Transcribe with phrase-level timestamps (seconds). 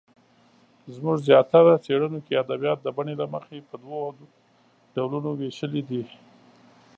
[0.95, 3.99] زموږ زیاتره څېړنو کې ادبیات د بڼې له مخې په دوو
[4.95, 6.03] ډولونو وېشلې دي.